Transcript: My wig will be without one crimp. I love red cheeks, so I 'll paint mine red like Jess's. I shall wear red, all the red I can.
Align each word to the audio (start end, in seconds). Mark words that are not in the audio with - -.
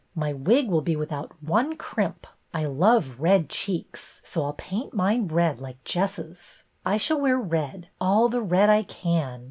My 0.15 0.33
wig 0.33 0.67
will 0.67 0.81
be 0.81 0.95
without 0.95 1.31
one 1.43 1.77
crimp. 1.77 2.25
I 2.55 2.65
love 2.65 3.19
red 3.19 3.49
cheeks, 3.49 4.19
so 4.25 4.43
I 4.45 4.47
'll 4.47 4.53
paint 4.53 4.95
mine 4.95 5.27
red 5.27 5.61
like 5.61 5.83
Jess's. 5.83 6.63
I 6.83 6.97
shall 6.97 7.21
wear 7.21 7.37
red, 7.37 7.89
all 8.01 8.27
the 8.27 8.41
red 8.41 8.67
I 8.71 8.81
can. 8.81 9.39